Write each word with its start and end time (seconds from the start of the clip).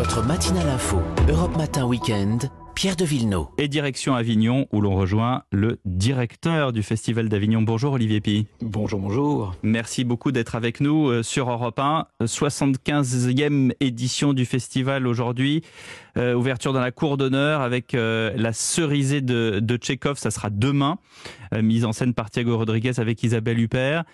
Votre 0.00 0.24
matinale 0.26 0.70
info, 0.70 0.96
Europe 1.28 1.58
Matin 1.58 1.84
Weekend, 1.84 2.50
Pierre 2.74 2.96
de 2.96 3.04
Villeneuve. 3.04 3.48
Et 3.58 3.68
direction 3.68 4.14
Avignon, 4.14 4.66
où 4.72 4.80
l'on 4.80 4.96
rejoint 4.96 5.42
le 5.52 5.78
directeur 5.84 6.72
du 6.72 6.82
Festival 6.82 7.28
d'Avignon. 7.28 7.60
Bonjour 7.60 7.92
Olivier 7.92 8.22
Pi. 8.22 8.46
Bonjour, 8.62 8.98
bonjour. 8.98 9.54
Merci 9.62 10.04
beaucoup 10.04 10.32
d'être 10.32 10.54
avec 10.54 10.80
nous 10.80 11.10
euh, 11.10 11.22
sur 11.22 11.50
Europe 11.50 11.78
1. 11.78 12.06
75e 12.22 13.72
édition 13.80 14.32
du 14.32 14.46
festival 14.46 15.06
aujourd'hui. 15.06 15.60
Euh, 16.16 16.32
ouverture 16.32 16.72
dans 16.72 16.80
la 16.80 16.92
cour 16.92 17.18
d'honneur 17.18 17.60
avec 17.60 17.92
euh, 17.92 18.32
la 18.36 18.54
cerisée 18.54 19.20
de, 19.20 19.60
de 19.60 19.76
Tchekhov. 19.76 20.16
Ça 20.16 20.30
sera 20.30 20.48
demain. 20.48 20.96
mise 21.52 21.84
en 21.84 21.92
scène 21.92 22.14
par 22.14 22.30
Thiago 22.30 22.56
Rodriguez 22.56 22.92
avec 22.96 23.22
Isabelle 23.22 23.60
Huppert. 23.60 24.04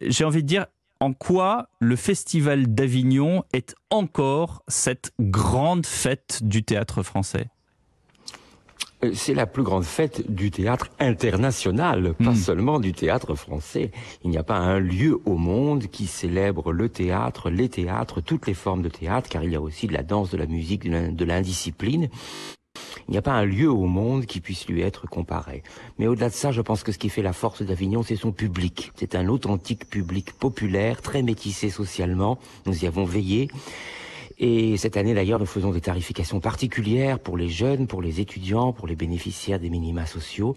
J'ai 0.00 0.24
envie 0.24 0.44
de 0.44 0.48
dire, 0.48 0.66
en 1.04 1.12
quoi 1.12 1.68
le 1.80 1.96
Festival 1.96 2.74
d'Avignon 2.74 3.44
est 3.52 3.74
encore 3.90 4.62
cette 4.68 5.12
grande 5.20 5.84
fête 5.84 6.40
du 6.42 6.64
théâtre 6.64 7.02
français? 7.02 7.48
Euh, 9.04 9.10
c'est 9.12 9.34
la 9.34 9.44
plus 9.44 9.64
grande 9.64 9.84
fête 9.84 10.32
du 10.32 10.50
théâtre 10.50 10.88
international, 10.98 12.14
pas 12.14 12.30
hmm. 12.30 12.36
seulement 12.36 12.80
du 12.80 12.94
théâtre 12.94 13.34
français. 13.34 13.90
Il 14.22 14.30
n'y 14.30 14.38
a 14.38 14.42
pas 14.42 14.56
un 14.56 14.78
lieu 14.78 15.20
au 15.26 15.36
monde 15.36 15.88
qui 15.88 16.06
célèbre 16.06 16.72
le 16.72 16.88
théâtre, 16.88 17.50
les 17.50 17.68
théâtres, 17.68 18.22
toutes 18.22 18.46
les 18.46 18.54
formes 18.54 18.80
de 18.80 18.88
théâtre, 18.88 19.28
car 19.28 19.44
il 19.44 19.52
y 19.52 19.56
a 19.56 19.60
aussi 19.60 19.86
de 19.86 19.92
la 19.92 20.02
danse, 20.02 20.30
de 20.30 20.38
la 20.38 20.46
musique, 20.46 20.88
de 20.88 21.24
l'indiscipline. 21.26 22.08
Il 23.08 23.12
n'y 23.12 23.18
a 23.18 23.22
pas 23.22 23.32
un 23.32 23.44
lieu 23.44 23.70
au 23.70 23.86
monde 23.86 24.26
qui 24.26 24.40
puisse 24.40 24.66
lui 24.66 24.80
être 24.80 25.06
comparé. 25.06 25.62
Mais 25.98 26.06
au-delà 26.06 26.28
de 26.28 26.34
ça, 26.34 26.52
je 26.52 26.60
pense 26.60 26.82
que 26.82 26.92
ce 26.92 26.98
qui 26.98 27.08
fait 27.08 27.22
la 27.22 27.32
force 27.32 27.62
d'Avignon, 27.62 28.02
c'est 28.02 28.16
son 28.16 28.32
public. 28.32 28.92
C'est 28.96 29.14
un 29.14 29.28
authentique 29.28 29.88
public 29.88 30.32
populaire, 30.32 31.02
très 31.02 31.22
métissé 31.22 31.70
socialement. 31.70 32.38
Nous 32.66 32.84
y 32.84 32.86
avons 32.86 33.04
veillé. 33.04 33.48
Et 34.38 34.76
cette 34.76 34.96
année 34.96 35.14
d'ailleurs, 35.14 35.38
nous 35.38 35.46
faisons 35.46 35.70
des 35.70 35.80
tarifications 35.80 36.40
particulières 36.40 37.20
pour 37.20 37.36
les 37.36 37.48
jeunes, 37.48 37.86
pour 37.86 38.02
les 38.02 38.20
étudiants, 38.20 38.72
pour 38.72 38.88
les 38.88 38.96
bénéficiaires 38.96 39.60
des 39.60 39.70
minima 39.70 40.06
sociaux. 40.06 40.56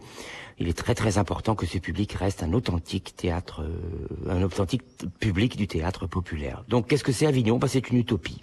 Il 0.59 0.67
est 0.67 0.77
très 0.77 0.95
très 0.95 1.19
important 1.19 1.53
que 1.53 1.67
ce 1.67 1.77
public 1.77 2.14
reste 2.14 2.41
un 2.41 2.53
authentique 2.53 3.16
théâtre, 3.16 3.61
euh, 3.61 4.31
un 4.31 4.41
authentique 4.41 4.81
public 5.19 5.55
du 5.55 5.67
théâtre 5.67 6.08
populaire. 6.08 6.64
Donc 6.67 6.88
qu'est-ce 6.88 7.03
que 7.03 7.11
c'est 7.11 7.27
Avignon? 7.27 7.59
Bah, 7.59 7.67
C'est 7.67 7.89
une 7.91 7.97
utopie. 7.97 8.41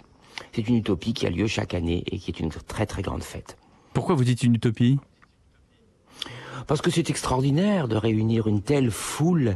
C'est 0.53 0.67
une 0.69 0.75
utopie 0.75 1.13
qui 1.13 1.25
a 1.25 1.29
lieu 1.29 1.47
chaque 1.47 1.73
année 1.73 2.03
et 2.09 2.17
qui 2.17 2.31
est 2.31 2.39
une 2.39 2.49
très 2.49 2.85
très 2.85 3.01
grande 3.01 3.23
fête. 3.23 3.57
Pourquoi 3.95 4.13
vous 4.13 4.25
dites 4.25 4.43
une 4.43 4.55
utopie? 4.55 4.99
Parce 6.67 6.81
que 6.81 6.91
c'est 6.91 7.09
extraordinaire 7.09 7.87
de 7.87 7.95
réunir 7.95 8.45
une 8.47 8.61
telle 8.61 8.91
foule 8.91 9.55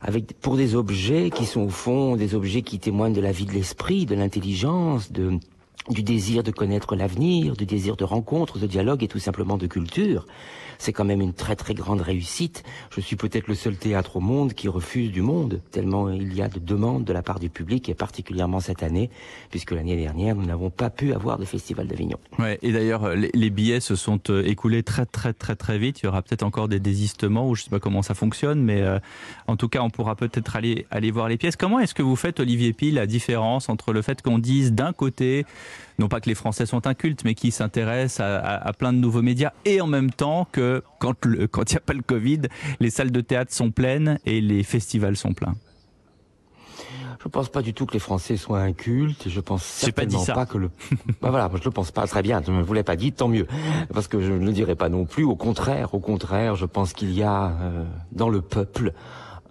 avec 0.00 0.40
pour 0.40 0.56
des 0.56 0.74
objets 0.74 1.28
qui 1.28 1.44
sont 1.44 1.60
au 1.60 1.68
fond 1.68 2.16
des 2.16 2.34
objets 2.34 2.62
qui 2.62 2.78
témoignent 2.78 3.12
de 3.12 3.20
la 3.20 3.30
vie 3.30 3.44
de 3.44 3.52
l'esprit, 3.52 4.06
de 4.06 4.14
l'intelligence, 4.14 5.12
de 5.12 5.38
du 5.90 6.02
désir 6.02 6.42
de 6.42 6.50
connaître 6.50 6.96
l'avenir, 6.96 7.56
du 7.56 7.66
désir 7.66 7.96
de 7.96 8.04
rencontre, 8.04 8.58
de 8.58 8.66
dialogue 8.66 9.02
et 9.02 9.08
tout 9.08 9.18
simplement 9.18 9.58
de 9.58 9.66
culture. 9.66 10.26
C'est 10.78 10.92
quand 10.92 11.04
même 11.04 11.20
une 11.20 11.34
très 11.34 11.56
très 11.56 11.74
grande 11.74 12.00
réussite. 12.00 12.64
Je 12.90 13.00
suis 13.00 13.16
peut-être 13.16 13.48
le 13.48 13.54
seul 13.54 13.76
théâtre 13.76 14.16
au 14.16 14.20
monde 14.20 14.54
qui 14.54 14.68
refuse 14.68 15.12
du 15.12 15.22
monde, 15.22 15.60
tellement 15.70 16.10
il 16.10 16.34
y 16.34 16.42
a 16.42 16.48
de 16.48 16.58
demandes 16.58 17.04
de 17.04 17.12
la 17.12 17.22
part 17.22 17.38
du 17.38 17.48
public, 17.48 17.88
et 17.88 17.94
particulièrement 17.94 18.60
cette 18.60 18.82
année, 18.82 19.10
puisque 19.50 19.70
l'année 19.70 19.96
dernière, 19.96 20.34
nous 20.34 20.46
n'avons 20.46 20.70
pas 20.70 20.90
pu 20.90 21.12
avoir 21.12 21.38
de 21.38 21.44
festival 21.44 21.86
d'Avignon. 21.86 22.18
Ouais, 22.38 22.58
et 22.62 22.72
d'ailleurs, 22.72 23.14
les, 23.14 23.50
billets 23.50 23.80
se 23.80 23.94
sont 23.94 24.20
euh, 24.30 24.42
écoulés 24.44 24.82
très 24.82 25.06
très 25.06 25.32
très 25.32 25.54
très 25.54 25.78
vite. 25.78 26.00
Il 26.02 26.06
y 26.06 26.08
aura 26.08 26.22
peut-être 26.22 26.42
encore 26.42 26.68
des 26.68 26.80
désistements, 26.80 27.48
ou 27.48 27.54
je 27.54 27.62
sais 27.62 27.70
pas 27.70 27.78
comment 27.78 28.02
ça 28.02 28.14
fonctionne, 28.14 28.60
mais 28.60 28.80
euh, 28.80 28.98
en 29.46 29.56
tout 29.56 29.68
cas, 29.68 29.80
on 29.80 29.90
pourra 29.90 30.16
peut-être 30.16 30.56
aller, 30.56 30.86
aller 30.90 31.10
voir 31.10 31.28
les 31.28 31.36
pièces. 31.36 31.56
Comment 31.56 31.78
est-ce 31.78 31.94
que 31.94 32.02
vous 32.02 32.16
faites, 32.16 32.40
Olivier 32.40 32.72
Pille, 32.72 32.92
la 32.92 33.06
différence 33.06 33.68
entre 33.68 33.92
le 33.92 34.02
fait 34.02 34.22
qu'on 34.22 34.38
dise 34.38 34.72
d'un 34.72 34.92
côté, 34.92 35.44
non 35.98 36.08
pas 36.08 36.20
que 36.20 36.28
les 36.28 36.34
Français 36.34 36.66
sont 36.66 36.86
incultes, 36.86 37.24
mais 37.24 37.34
qui 37.34 37.50
s'intéressent 37.50 38.20
à, 38.20 38.72
plein 38.72 38.92
de 38.92 38.98
nouveaux 38.98 39.22
médias, 39.22 39.52
et 39.64 39.80
en 39.80 39.86
même 39.86 40.10
temps 40.10 40.46
que 40.50 40.82
quand 40.98 41.14
il 41.24 41.48
n'y 41.48 41.76
a 41.76 41.80
pas 41.80 41.92
le 41.92 42.02
Covid, 42.02 42.42
les 42.80 42.90
salles 42.90 43.12
de 43.12 43.20
théâtre 43.20 43.52
sont 43.52 43.70
pleines 43.70 44.18
et 44.26 44.40
les 44.40 44.62
festivals 44.62 45.16
sont 45.16 45.32
pleins. 45.32 45.54
Je 47.24 47.30
pense 47.30 47.48
pas 47.48 47.62
du 47.62 47.72
tout 47.72 47.86
que 47.86 47.94
les 47.94 48.00
Français 48.00 48.36
soient 48.36 48.60
incultes. 48.60 49.30
Je 49.30 49.40
pense 49.40 49.64
certainement 49.64 50.24
pas, 50.26 50.44
que 50.44 50.58
le. 50.58 50.70
bah 51.22 51.30
voilà, 51.30 51.50
je 51.54 51.64
le 51.64 51.70
pense 51.70 51.90
pas. 51.90 52.06
Très 52.06 52.20
bien. 52.20 52.42
Je 52.46 52.52
ne 52.52 52.62
vous 52.62 52.74
l'ai 52.74 52.82
pas 52.82 52.96
dit, 52.96 53.12
tant 53.12 53.28
mieux, 53.28 53.46
parce 53.94 54.08
que 54.08 54.20
je 54.20 54.30
ne 54.30 54.44
le 54.44 54.52
dirai 54.52 54.74
pas 54.74 54.90
non 54.90 55.06
plus. 55.06 55.24
Au 55.24 55.34
contraire, 55.34 55.94
au 55.94 56.00
contraire, 56.00 56.54
je 56.54 56.66
pense 56.66 56.92
qu'il 56.92 57.12
y 57.12 57.22
a 57.22 57.46
euh, 57.46 57.84
dans 58.12 58.28
le 58.28 58.42
peuple 58.42 58.92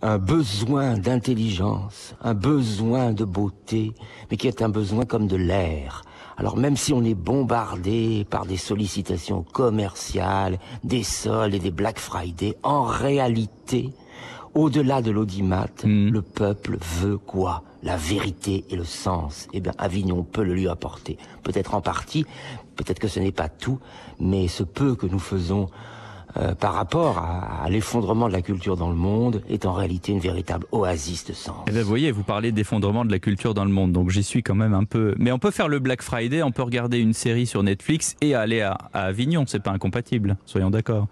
un 0.03 0.17
besoin 0.17 0.97
d'intelligence, 0.97 2.13
un 2.21 2.33
besoin 2.33 3.13
de 3.13 3.23
beauté, 3.23 3.93
mais 4.29 4.35
qui 4.35 4.49
est 4.49 4.61
un 4.61 4.67
besoin 4.67 5.05
comme 5.05 5.27
de 5.27 5.37
l'air, 5.37 6.03
alors 6.35 6.57
même 6.57 6.75
si 6.75 6.91
on 6.91 7.05
est 7.05 7.13
bombardé 7.13 8.27
par 8.29 8.45
des 8.45 8.57
sollicitations 8.57 9.43
commerciales, 9.43 10.59
des 10.83 11.03
soldes 11.03 11.53
et 11.53 11.59
des 11.59 11.71
Black 11.71 11.99
Friday, 11.99 12.57
en 12.63 12.83
réalité, 12.83 13.93
au-delà 14.53 15.01
de 15.01 15.09
l'audimat, 15.09 15.67
hmm. 15.85 16.09
le 16.09 16.21
peuple 16.21 16.77
veut 16.99 17.17
quoi? 17.17 17.63
La 17.81 17.95
vérité 17.95 18.65
et 18.69 18.75
le 18.75 18.83
sens. 18.83 19.47
Eh 19.53 19.61
bien, 19.61 19.73
Avignon 19.77 20.23
peut 20.23 20.43
le 20.43 20.53
lui 20.53 20.67
apporter. 20.67 21.17
Peut-être 21.43 21.75
en 21.75 21.81
partie, 21.81 22.25
peut-être 22.75 22.99
que 22.99 23.07
ce 23.07 23.19
n'est 23.21 23.31
pas 23.31 23.49
tout, 23.49 23.79
mais 24.19 24.49
ce 24.49 24.63
peu 24.63 24.95
que 24.95 25.05
nous 25.05 25.19
faisons 25.19 25.69
euh, 26.37 26.55
par 26.55 26.73
rapport 26.73 27.17
à, 27.19 27.69
l'effondrement 27.69 28.27
de 28.27 28.33
la 28.33 28.41
culture 28.41 28.75
dans 28.75 28.89
le 28.89 28.95
monde 28.95 29.41
est 29.49 29.65
en 29.65 29.73
réalité 29.73 30.11
une 30.11 30.19
véritable 30.19 30.65
oasis 30.71 31.25
de 31.25 31.33
sens. 31.33 31.63
Eh 31.67 31.71
bien, 31.71 31.81
vous 31.81 31.87
voyez, 31.87 32.11
vous 32.11 32.23
parlez 32.23 32.51
d'effondrement 32.51 33.05
de 33.05 33.11
la 33.11 33.19
culture 33.19 33.53
dans 33.53 33.65
le 33.65 33.71
monde, 33.71 33.91
donc 33.91 34.09
j'y 34.09 34.23
suis 34.23 34.43
quand 34.43 34.55
même 34.55 34.73
un 34.73 34.83
peu. 34.83 35.15
Mais 35.17 35.31
on 35.31 35.39
peut 35.39 35.51
faire 35.51 35.67
le 35.67 35.79
Black 35.79 36.01
Friday, 36.01 36.43
on 36.43 36.51
peut 36.51 36.63
regarder 36.63 36.99
une 36.99 37.13
série 37.13 37.45
sur 37.45 37.63
Netflix 37.63 38.15
et 38.21 38.35
aller 38.35 38.61
à, 38.61 38.77
à 38.93 39.03
Avignon, 39.03 39.45
c'est 39.47 39.61
pas 39.61 39.71
incompatible, 39.71 40.37
soyons 40.45 40.69
d'accord. 40.69 41.07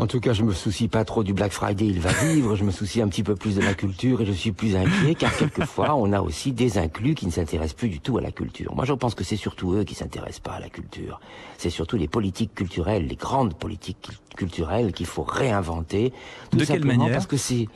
En 0.00 0.06
tout 0.06 0.18
cas, 0.18 0.32
je 0.32 0.42
me 0.44 0.54
soucie 0.54 0.88
pas 0.88 1.04
trop 1.04 1.22
du 1.22 1.34
Black 1.34 1.52
Friday, 1.52 1.84
il 1.84 2.00
va 2.00 2.10
vivre. 2.10 2.56
Je 2.56 2.64
me 2.64 2.70
soucie 2.70 3.02
un 3.02 3.08
petit 3.08 3.22
peu 3.22 3.34
plus 3.34 3.56
de 3.56 3.60
la 3.60 3.74
culture 3.74 4.22
et 4.22 4.24
je 4.24 4.32
suis 4.32 4.50
plus 4.50 4.74
inquiet 4.74 5.14
car 5.14 5.36
quelquefois, 5.36 5.94
on 5.94 6.14
a 6.14 6.22
aussi 6.22 6.52
des 6.52 6.78
inclus 6.78 7.14
qui 7.14 7.26
ne 7.26 7.30
s'intéressent 7.30 7.74
plus 7.74 7.90
du 7.90 8.00
tout 8.00 8.16
à 8.16 8.22
la 8.22 8.32
culture. 8.32 8.74
Moi, 8.74 8.86
je 8.86 8.94
pense 8.94 9.14
que 9.14 9.24
c'est 9.24 9.36
surtout 9.36 9.74
eux 9.74 9.84
qui 9.84 9.94
s'intéressent 9.94 10.40
pas 10.40 10.52
à 10.52 10.60
la 10.60 10.70
culture. 10.70 11.20
C'est 11.58 11.68
surtout 11.68 11.98
les 11.98 12.08
politiques 12.08 12.54
culturelles, 12.54 13.08
les 13.08 13.16
grandes 13.16 13.52
politiques 13.52 14.08
culturelles 14.38 14.92
qu'il 14.92 15.04
faut 15.04 15.22
réinventer. 15.22 16.14
de 16.54 16.64
quelle 16.64 16.86
manière 16.86 17.12
Parce 17.12 17.26
que 17.26 17.36
c'est 17.36 17.68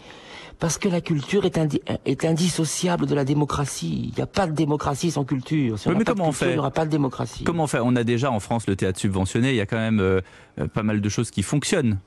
parce 0.59 0.79
que 0.79 0.89
la 0.89 1.03
culture 1.03 1.45
est, 1.45 1.59
est, 2.07 2.25
indissociable 2.25 3.05
de 3.05 3.15
la 3.15 3.27
démocratie. 3.27 4.09
Il 4.09 4.15
n'y 4.15 4.23
a 4.23 4.27
pas 4.27 4.47
de 4.47 4.53
démocratie 4.53 5.11
sans 5.11 5.25
culture. 5.25 5.79
Si 5.79 5.91
mais 5.91 6.05
comment 6.05 6.29
on 6.29 6.33
fait 6.33 6.47
Il 6.47 6.53
n'y 6.53 6.59
aura 6.59 6.71
pas 6.71 6.87
de 6.87 6.91
démocratie. 6.91 7.45
Comment 7.45 7.65
on 7.65 7.67
fait? 7.67 7.81
On 7.83 7.95
a 7.97 8.05
déjà 8.05 8.31
en 8.31 8.41
France 8.41 8.67
le 8.67 8.77
théâtre 8.77 8.99
subventionné. 8.99 9.51
Il 9.51 9.57
y 9.57 9.61
a 9.61 9.67
quand 9.67 9.77
même 9.77 10.01
euh, 10.01 10.23
pas 10.73 10.83
mal 10.83 11.03
de 11.03 11.09
choses 11.11 11.31
qui 11.31 11.43
fonctionnent 11.43 11.99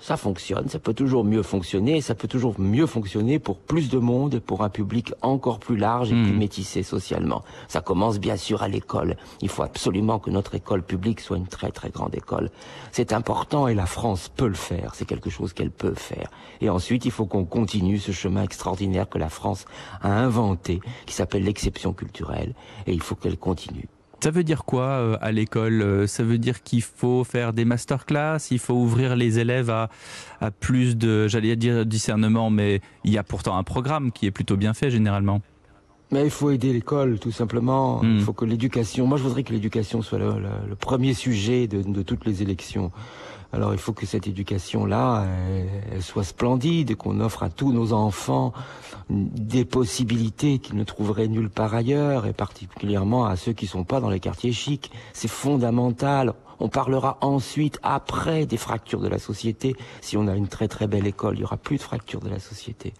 ça 0.00 0.16
fonctionne, 0.16 0.68
ça 0.68 0.78
peut 0.78 0.94
toujours 0.94 1.24
mieux 1.24 1.42
fonctionner, 1.42 2.00
ça 2.00 2.14
peut 2.14 2.28
toujours 2.28 2.58
mieux 2.58 2.86
fonctionner 2.86 3.38
pour 3.38 3.58
plus 3.58 3.90
de 3.90 3.98
monde, 3.98 4.40
pour 4.40 4.64
un 4.64 4.70
public 4.70 5.12
encore 5.22 5.60
plus 5.60 5.76
large 5.76 6.10
et 6.10 6.14
plus 6.14 6.32
hmm. 6.32 6.38
métissé 6.38 6.82
socialement. 6.82 7.42
Ça 7.68 7.80
commence 7.80 8.18
bien 8.18 8.36
sûr 8.36 8.62
à 8.62 8.68
l'école. 8.68 9.16
Il 9.42 9.48
faut 9.48 9.62
absolument 9.62 10.18
que 10.18 10.30
notre 10.30 10.54
école 10.54 10.82
publique 10.82 11.20
soit 11.20 11.36
une 11.36 11.46
très 11.46 11.70
très 11.70 11.90
grande 11.90 12.14
école. 12.14 12.50
C'est 12.92 13.12
important 13.12 13.68
et 13.68 13.74
la 13.74 13.86
France 13.86 14.30
peut 14.34 14.48
le 14.48 14.54
faire, 14.54 14.94
c'est 14.94 15.04
quelque 15.04 15.30
chose 15.30 15.52
qu'elle 15.52 15.70
peut 15.70 15.94
faire. 15.94 16.30
Et 16.60 16.70
ensuite, 16.70 17.04
il 17.04 17.10
faut 17.10 17.26
qu'on 17.26 17.44
continue 17.44 17.98
ce 17.98 18.12
chemin 18.12 18.42
extraordinaire 18.42 19.08
que 19.08 19.18
la 19.18 19.28
France 19.28 19.66
a 20.00 20.10
inventé, 20.10 20.80
qui 21.06 21.14
s'appelle 21.14 21.44
l'exception 21.44 21.92
culturelle, 21.92 22.54
et 22.86 22.92
il 22.92 23.02
faut 23.02 23.14
qu'elle 23.14 23.36
continue. 23.36 23.88
Ça 24.22 24.30
veut 24.30 24.44
dire 24.44 24.64
quoi 24.64 24.84
euh, 24.84 25.16
à 25.22 25.32
l'école 25.32 25.80
euh, 25.80 26.06
Ça 26.06 26.22
veut 26.22 26.36
dire 26.36 26.62
qu'il 26.62 26.82
faut 26.82 27.24
faire 27.24 27.54
des 27.54 27.64
masterclass, 27.64 28.38
il 28.50 28.58
faut 28.58 28.74
ouvrir 28.74 29.16
les 29.16 29.38
élèves 29.38 29.70
à, 29.70 29.88
à 30.40 30.50
plus 30.50 30.96
de, 30.96 31.26
j'allais 31.26 31.56
dire 31.56 31.86
discernement, 31.86 32.50
mais 32.50 32.82
il 33.04 33.12
y 33.12 33.18
a 33.18 33.22
pourtant 33.22 33.56
un 33.56 33.62
programme 33.62 34.12
qui 34.12 34.26
est 34.26 34.30
plutôt 34.30 34.56
bien 34.56 34.74
fait 34.74 34.90
généralement. 34.90 35.40
Mais 36.10 36.24
il 36.24 36.30
faut 36.30 36.50
aider 36.50 36.72
l'école, 36.72 37.18
tout 37.18 37.30
simplement. 37.30 38.00
Il 38.02 38.08
hmm. 38.08 38.20
faut 38.20 38.32
que 38.32 38.44
l'éducation. 38.44 39.06
Moi, 39.06 39.16
je 39.16 39.22
voudrais 39.22 39.44
que 39.44 39.52
l'éducation 39.52 40.02
soit 40.02 40.18
le, 40.18 40.34
le, 40.68 40.74
premier 40.74 41.14
sujet 41.14 41.68
de, 41.68 41.82
de, 41.82 42.02
toutes 42.02 42.26
les 42.26 42.42
élections. 42.42 42.90
Alors, 43.52 43.72
il 43.72 43.78
faut 43.78 43.92
que 43.92 44.06
cette 44.06 44.28
éducation-là, 44.28 45.26
elle, 45.92 46.02
soit 46.02 46.22
splendide, 46.22 46.96
qu'on 46.96 47.20
offre 47.20 47.42
à 47.42 47.50
tous 47.50 47.72
nos 47.72 47.92
enfants 47.92 48.52
des 49.08 49.64
possibilités 49.64 50.60
qu'ils 50.60 50.76
ne 50.76 50.84
trouveraient 50.84 51.26
nulle 51.26 51.50
part 51.50 51.74
ailleurs, 51.74 52.26
et 52.26 52.32
particulièrement 52.32 53.26
à 53.26 53.34
ceux 53.36 53.52
qui 53.52 53.66
sont 53.66 53.82
pas 53.82 54.00
dans 54.00 54.10
les 54.10 54.20
quartiers 54.20 54.52
chics. 54.52 54.92
C'est 55.12 55.28
fondamental. 55.28 56.32
On 56.60 56.68
parlera 56.68 57.18
ensuite, 57.22 57.80
après, 57.82 58.46
des 58.46 58.56
fractures 58.56 59.00
de 59.00 59.08
la 59.08 59.18
société. 59.18 59.74
Si 60.00 60.16
on 60.16 60.28
a 60.28 60.36
une 60.36 60.46
très 60.46 60.68
très 60.68 60.86
belle 60.86 61.06
école, 61.06 61.36
il 61.36 61.40
y 61.40 61.44
aura 61.44 61.56
plus 61.56 61.78
de 61.78 61.82
fractures 61.82 62.20
de 62.20 62.28
la 62.28 62.38
société. 62.38 62.92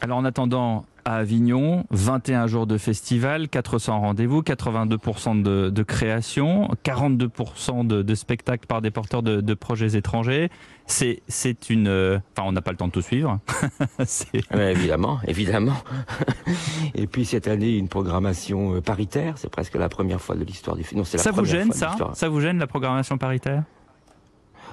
Alors 0.00 0.18
en 0.18 0.24
attendant, 0.24 0.84
à 1.04 1.16
Avignon, 1.16 1.84
21 1.90 2.46
jours 2.46 2.66
de 2.66 2.78
festival, 2.78 3.48
400 3.48 4.00
rendez-vous, 4.00 4.42
82% 4.42 5.42
de, 5.42 5.70
de, 5.70 5.82
création, 5.82 6.68
42% 6.84 7.86
de, 7.86 8.02
de, 8.02 8.14
spectacles 8.14 8.66
par 8.66 8.82
des 8.82 8.90
porteurs 8.90 9.22
de, 9.22 9.40
de 9.40 9.54
projets 9.54 9.96
étrangers. 9.96 10.50
C'est, 10.86 11.22
c'est 11.28 11.70
une. 11.70 11.88
Euh, 11.88 12.18
enfin, 12.36 12.48
on 12.48 12.52
n'a 12.52 12.60
pas 12.60 12.72
le 12.72 12.76
temps 12.76 12.88
de 12.88 12.92
tout 12.92 13.02
suivre. 13.02 13.38
Mais 14.54 14.72
évidemment, 14.72 15.20
évidemment. 15.26 15.76
Et 16.94 17.06
puis 17.06 17.24
cette 17.24 17.48
année, 17.48 17.76
une 17.76 17.88
programmation 17.88 18.76
euh, 18.76 18.80
paritaire. 18.80 19.38
C'est 19.38 19.50
presque 19.50 19.74
la 19.74 19.88
première 19.88 20.20
fois 20.20 20.34
de 20.34 20.44
l'histoire 20.44 20.76
du 20.76 20.84
film. 20.84 21.04
Ça 21.04 21.30
vous 21.30 21.44
gêne, 21.44 21.72
ça? 21.72 21.96
Ça 22.14 22.28
vous 22.28 22.40
gêne 22.40 22.58
la 22.58 22.66
programmation 22.66 23.18
paritaire? 23.18 23.64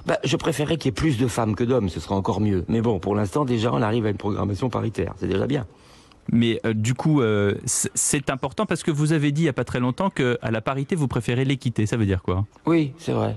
Bah, 0.06 0.18
je 0.24 0.36
préférerais 0.36 0.76
qu'il 0.76 0.86
y 0.86 0.88
ait 0.88 0.92
plus 0.92 1.18
de 1.18 1.26
femmes 1.26 1.54
que 1.54 1.64
d'hommes, 1.64 1.88
ce 1.88 2.00
serait 2.00 2.14
encore 2.14 2.40
mieux. 2.40 2.64
Mais 2.68 2.80
bon, 2.80 2.98
pour 2.98 3.14
l'instant, 3.14 3.44
déjà, 3.44 3.72
on 3.72 3.82
arrive 3.82 4.06
à 4.06 4.10
une 4.10 4.16
programmation 4.16 4.70
paritaire. 4.70 5.14
C'est 5.18 5.28
déjà 5.28 5.46
bien. 5.46 5.66
Mais 6.32 6.60
euh, 6.64 6.74
du 6.74 6.94
coup, 6.94 7.20
euh, 7.20 7.54
c'est 7.64 8.30
important 8.30 8.66
parce 8.66 8.82
que 8.82 8.90
vous 8.90 9.12
avez 9.12 9.32
dit 9.32 9.42
il 9.42 9.44
n'y 9.44 9.50
a 9.50 9.54
pas 9.54 9.64
très 9.64 9.80
longtemps 9.80 10.10
qu'à 10.10 10.50
la 10.50 10.60
parité, 10.60 10.94
vous 10.94 11.08
préférez 11.08 11.44
l'équité. 11.44 11.86
Ça 11.86 11.96
veut 11.96 12.06
dire 12.06 12.22
quoi? 12.22 12.46
Oui, 12.66 12.92
c'est 12.98 13.12
vrai. 13.12 13.36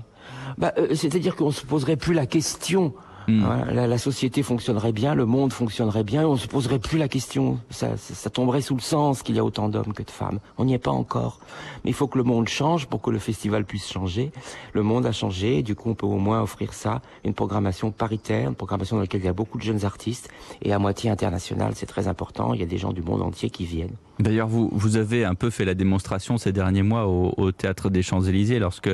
Bah, 0.58 0.72
euh, 0.78 0.94
C'est-à-dire 0.94 1.36
qu'on 1.36 1.48
ne 1.48 1.52
se 1.52 1.66
poserait 1.66 1.96
plus 1.96 2.14
la 2.14 2.26
question 2.26 2.94
Mmh. 3.26 3.44
La, 3.72 3.86
la, 3.86 3.98
société 3.98 4.42
fonctionnerait 4.42 4.92
bien, 4.92 5.14
le 5.14 5.24
monde 5.24 5.52
fonctionnerait 5.52 6.04
bien, 6.04 6.26
on 6.26 6.36
se 6.36 6.46
poserait 6.46 6.78
plus 6.78 6.98
la 6.98 7.08
question. 7.08 7.58
Ça, 7.70 7.96
ça, 7.96 8.14
ça 8.14 8.30
tomberait 8.30 8.60
sous 8.60 8.74
le 8.74 8.80
sens 8.80 9.22
qu'il 9.22 9.36
y 9.36 9.38
a 9.38 9.44
autant 9.44 9.68
d'hommes 9.68 9.92
que 9.94 10.02
de 10.02 10.10
femmes. 10.10 10.40
On 10.58 10.64
n'y 10.64 10.74
est 10.74 10.78
pas 10.78 10.90
encore. 10.90 11.40
Mais 11.84 11.90
il 11.90 11.94
faut 11.94 12.06
que 12.06 12.18
le 12.18 12.24
monde 12.24 12.48
change 12.48 12.86
pour 12.86 13.00
que 13.00 13.10
le 13.10 13.18
festival 13.18 13.64
puisse 13.64 13.90
changer. 13.90 14.30
Le 14.72 14.82
monde 14.82 15.06
a 15.06 15.12
changé, 15.12 15.58
et 15.58 15.62
du 15.62 15.74
coup 15.74 15.90
on 15.90 15.94
peut 15.94 16.06
au 16.06 16.18
moins 16.18 16.42
offrir 16.42 16.74
ça, 16.74 17.00
une 17.24 17.34
programmation 17.34 17.90
paritaire, 17.90 18.48
une 18.48 18.54
programmation 18.54 18.96
dans 18.96 19.02
laquelle 19.02 19.22
il 19.22 19.26
y 19.26 19.28
a 19.28 19.34
beaucoup 19.34 19.58
de 19.58 19.62
jeunes 19.62 19.84
artistes, 19.84 20.28
et 20.62 20.72
à 20.72 20.78
moitié 20.78 21.10
internationale, 21.10 21.72
c'est 21.74 21.86
très 21.86 22.08
important. 22.08 22.54
Il 22.54 22.60
y 22.60 22.64
a 22.64 22.66
des 22.66 22.78
gens 22.78 22.92
du 22.92 23.02
monde 23.02 23.22
entier 23.22 23.50
qui 23.50 23.64
viennent. 23.64 23.96
D'ailleurs, 24.18 24.48
vous, 24.48 24.70
vous 24.72 24.96
avez 24.96 25.24
un 25.24 25.34
peu 25.34 25.50
fait 25.50 25.64
la 25.64 25.74
démonstration 25.74 26.38
ces 26.38 26.52
derniers 26.52 26.82
mois 26.82 27.06
au, 27.06 27.34
au 27.36 27.52
Théâtre 27.52 27.90
des 27.90 28.02
Champs-Élysées 28.02 28.60
lorsque 28.60 28.90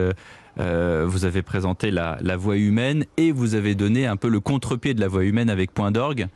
euh, 0.60 1.04
vous 1.06 1.24
avez 1.24 1.42
présenté 1.42 1.90
la, 1.90 2.18
la, 2.20 2.36
voix 2.36 2.56
humaine 2.56 3.04
et 3.16 3.32
vous 3.32 3.54
avez 3.54 3.74
donné 3.74 4.06
un 4.06 4.16
peu 4.16 4.28
le 4.28 4.40
contre-pied 4.40 4.94
de 4.94 5.00
la 5.00 5.08
voix 5.08 5.24
humaine 5.24 5.50
avec 5.50 5.72
Point 5.72 5.90
d'orgue. 5.90 6.28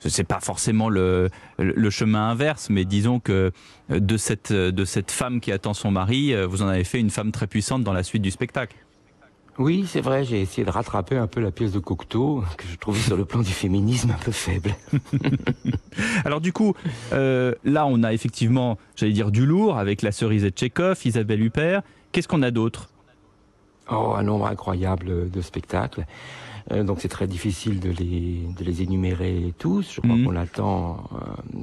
C'est 0.00 0.24
pas 0.24 0.40
forcément 0.40 0.88
le, 0.88 1.28
le, 1.58 1.90
chemin 1.90 2.30
inverse, 2.30 2.70
mais 2.70 2.84
disons 2.84 3.18
que 3.18 3.50
de 3.88 4.16
cette, 4.16 4.52
de 4.52 4.84
cette 4.84 5.10
femme 5.10 5.40
qui 5.40 5.50
attend 5.50 5.74
son 5.74 5.90
mari, 5.90 6.32
vous 6.46 6.62
en 6.62 6.68
avez 6.68 6.84
fait 6.84 7.00
une 7.00 7.10
femme 7.10 7.32
très 7.32 7.48
puissante 7.48 7.82
dans 7.82 7.92
la 7.92 8.04
suite 8.04 8.22
du 8.22 8.30
spectacle. 8.30 8.76
Oui, 9.58 9.86
c'est 9.88 10.00
vrai, 10.00 10.22
j'ai 10.22 10.40
essayé 10.40 10.64
de 10.64 10.70
rattraper 10.70 11.16
un 11.16 11.26
peu 11.26 11.40
la 11.40 11.50
pièce 11.50 11.72
de 11.72 11.80
Cocteau, 11.80 12.44
que 12.56 12.64
je 12.70 12.76
trouvais 12.76 13.00
sur 13.00 13.16
le 13.16 13.24
plan 13.24 13.40
du 13.40 13.50
féminisme 13.50 14.12
un 14.12 14.24
peu 14.24 14.30
faible. 14.30 14.72
Alors 16.24 16.40
du 16.40 16.52
coup, 16.52 16.74
euh, 17.12 17.52
là 17.64 17.84
on 17.86 18.04
a 18.04 18.12
effectivement, 18.12 18.78
j'allais 18.94 19.12
dire, 19.12 19.32
du 19.32 19.44
lourd 19.44 19.76
avec 19.76 20.02
la 20.02 20.12
cerise 20.12 20.44
de 20.44 20.50
Tchekhov, 20.50 21.00
Isabelle 21.04 21.42
Huppert. 21.42 21.82
Qu'est-ce 22.12 22.28
qu'on 22.28 22.42
a 22.42 22.52
d'autre? 22.52 22.88
Oh, 23.90 24.14
un 24.16 24.22
nombre 24.22 24.46
incroyable 24.46 25.30
de 25.30 25.40
spectacles. 25.40 26.04
Euh, 26.72 26.84
donc 26.84 26.98
c'est 27.00 27.08
très 27.08 27.26
difficile 27.26 27.80
de 27.80 27.90
les, 27.90 28.46
de 28.56 28.64
les 28.64 28.82
énumérer 28.82 29.54
tous. 29.58 29.94
Je 29.94 30.00
crois 30.00 30.16
mmh. 30.16 30.24
qu'on 30.24 30.36
attend 30.36 31.04
euh, 31.14 31.60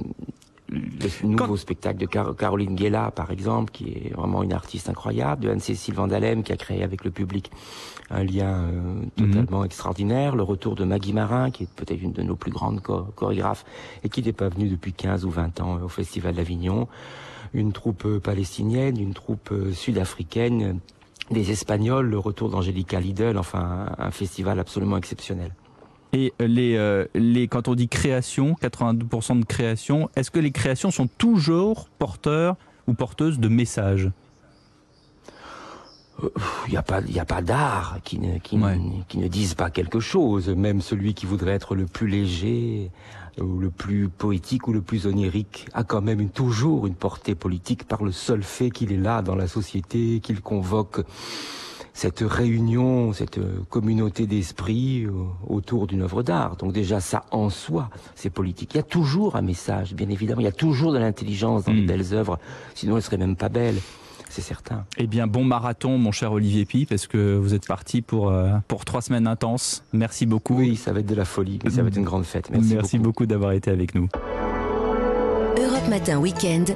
le 0.68 1.28
nouveau 1.28 1.46
Quand... 1.46 1.56
spectacle 1.56 1.98
de 1.98 2.06
Car 2.06 2.34
Caroline 2.34 2.74
Guella, 2.74 3.12
par 3.12 3.30
exemple, 3.30 3.70
qui 3.70 3.90
est 3.90 4.14
vraiment 4.14 4.42
une 4.42 4.52
artiste 4.52 4.88
incroyable, 4.88 5.44
de 5.44 5.50
Anne-Cécile 5.50 5.94
Vandalem, 5.94 6.42
qui 6.42 6.52
a 6.52 6.56
créé 6.56 6.82
avec 6.82 7.04
le 7.04 7.10
public 7.10 7.50
un 8.10 8.24
lien 8.24 8.64
euh, 8.64 9.04
totalement 9.16 9.62
mmh. 9.62 9.66
extraordinaire, 9.66 10.36
le 10.36 10.42
retour 10.42 10.74
de 10.74 10.84
Maggie 10.84 11.12
Marin, 11.12 11.50
qui 11.50 11.64
est 11.64 11.70
peut-être 11.70 12.02
une 12.02 12.12
de 12.12 12.22
nos 12.22 12.36
plus 12.36 12.50
grandes 12.50 12.80
cho 12.84 13.06
chorégraphes, 13.14 13.64
et 14.02 14.08
qui 14.08 14.22
n'est 14.22 14.32
pas 14.32 14.48
venue 14.48 14.68
depuis 14.68 14.92
15 14.92 15.24
ou 15.24 15.30
20 15.30 15.60
ans 15.60 15.80
au 15.84 15.88
Festival 15.88 16.34
d'Avignon, 16.34 16.88
une 17.54 17.72
troupe 17.72 18.18
palestinienne, 18.18 18.98
une 18.98 19.14
troupe 19.14 19.54
sud-africaine, 19.72 20.80
des 21.30 21.50
Espagnols, 21.50 22.06
le 22.06 22.18
retour 22.18 22.50
d'Angelica 22.50 23.00
Lidl, 23.00 23.36
enfin 23.36 23.86
un, 23.98 24.10
festival 24.10 24.58
absolument 24.58 24.96
exceptionnel. 24.96 25.52
Et 26.12 26.32
les, 26.38 26.76
euh, 26.76 27.06
les, 27.14 27.48
quand 27.48 27.68
on 27.68 27.74
dit 27.74 27.88
création, 27.88 28.56
82% 28.62 29.40
de 29.40 29.44
création, 29.44 30.08
est-ce 30.16 30.30
que 30.30 30.38
les 30.38 30.52
créations 30.52 30.90
sont 30.90 31.08
toujours 31.08 31.88
porteurs 31.98 32.56
ou 32.86 32.94
porteuses 32.94 33.38
de 33.40 33.48
messages? 33.48 34.10
Il 36.66 36.70
n'y 36.70 36.76
a 36.76 36.82
pas, 36.82 37.00
il 37.06 37.18
a 37.18 37.24
pas 37.24 37.42
d'art 37.42 37.98
qui 38.04 38.18
ne, 38.18 38.38
qui, 38.38 38.58
ouais. 38.58 38.78
qui 39.08 39.18
ne 39.18 39.28
disent 39.28 39.54
pas 39.54 39.70
quelque 39.70 40.00
chose. 40.00 40.48
Même 40.48 40.80
celui 40.80 41.14
qui 41.14 41.26
voudrait 41.26 41.52
être 41.52 41.74
le 41.74 41.86
plus 41.86 42.08
léger, 42.08 42.90
ou 43.40 43.58
le 43.58 43.70
plus 43.70 44.08
poétique 44.08 44.66
ou 44.68 44.72
le 44.72 44.80
plus 44.80 45.06
onirique 45.06 45.68
a 45.74 45.84
quand 45.84 46.00
même 46.00 46.20
une, 46.20 46.30
toujours 46.30 46.86
une 46.86 46.94
portée 46.94 47.34
politique 47.34 47.84
par 47.84 48.02
le 48.02 48.12
seul 48.12 48.42
fait 48.42 48.70
qu'il 48.70 48.92
est 48.92 48.98
là 48.98 49.22
dans 49.22 49.34
la 49.34 49.46
société, 49.46 50.20
qu'il 50.20 50.40
convoque 50.40 51.02
cette 51.92 52.20
réunion, 52.20 53.14
cette 53.14 53.40
communauté 53.70 54.26
d'esprit 54.26 55.06
autour 55.46 55.86
d'une 55.86 56.02
œuvre 56.02 56.22
d'art. 56.22 56.56
Donc 56.56 56.72
déjà 56.72 57.00
ça 57.00 57.24
en 57.30 57.48
soi, 57.48 57.88
c'est 58.14 58.28
politique. 58.28 58.74
Il 58.74 58.76
y 58.76 58.80
a 58.80 58.84
toujours 58.84 59.36
un 59.36 59.42
message, 59.42 59.94
bien 59.94 60.08
évidemment. 60.10 60.42
Il 60.42 60.44
y 60.44 60.48
a 60.48 60.52
toujours 60.52 60.92
de 60.92 60.98
l'intelligence 60.98 61.64
dans 61.64 61.72
mmh. 61.72 61.76
les 61.76 61.86
belles 61.86 62.14
œuvres, 62.14 62.38
sinon 62.74 62.96
elles 62.96 63.02
seraient 63.02 63.16
même 63.16 63.36
pas 63.36 63.48
belles 63.48 63.80
c'est 64.28 64.42
certain. 64.42 64.84
Eh 64.98 65.06
bien, 65.06 65.26
bon 65.26 65.44
marathon, 65.44 65.98
mon 65.98 66.12
cher 66.12 66.32
Olivier 66.32 66.64
Pi, 66.64 66.86
parce 66.86 67.06
que 67.06 67.36
vous 67.36 67.54
êtes 67.54 67.66
parti 67.66 68.02
pour, 68.02 68.30
euh, 68.30 68.50
pour 68.68 68.84
trois 68.84 69.02
semaines 69.02 69.26
intenses. 69.26 69.84
Merci 69.92 70.26
beaucoup. 70.26 70.56
Oui, 70.56 70.76
ça 70.76 70.92
va 70.92 71.00
être 71.00 71.06
de 71.06 71.14
la 71.14 71.24
folie, 71.24 71.58
mais 71.64 71.70
ça 71.70 71.82
va 71.82 71.88
être 71.88 71.96
une 71.96 72.04
grande 72.04 72.24
fête. 72.24 72.50
Merci, 72.50 72.74
Merci 72.74 72.98
beaucoup, 72.98 73.06
beaucoup 73.06 73.26
d'avoir 73.26 73.52
été 73.52 73.70
avec 73.70 73.94
nous. 73.94 74.08
Europe 75.58 75.88
Matin 75.88 76.18
Weekend. 76.18 76.74